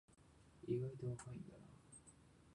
[0.67, 1.63] 意外と若いんだな